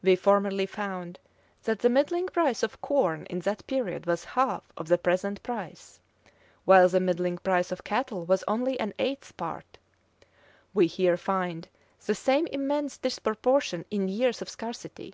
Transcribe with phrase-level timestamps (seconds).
[0.00, 1.18] We formerly found,
[1.64, 6.00] that the middling price of corn in that period was half of the present price;
[6.64, 9.76] while the middling price of cattle was only an eighth part:
[10.72, 11.68] we here find
[12.06, 15.12] the same immense disproportion in years of scarcity.